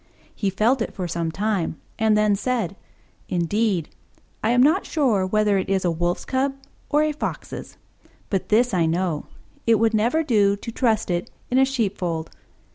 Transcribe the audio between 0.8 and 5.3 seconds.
it for some time, and then said, "Indeed, I am not sure